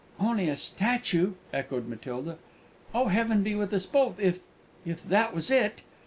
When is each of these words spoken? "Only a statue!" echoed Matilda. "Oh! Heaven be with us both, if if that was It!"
"Only 0.19 0.49
a 0.49 0.57
statue!" 0.57 1.33
echoed 1.53 1.87
Matilda. 1.87 2.39
"Oh! 2.91 3.09
Heaven 3.09 3.43
be 3.43 3.53
with 3.53 3.71
us 3.71 3.85
both, 3.85 4.19
if 4.19 4.41
if 4.83 5.03
that 5.03 5.31
was 5.31 5.51
It!" 5.51 5.83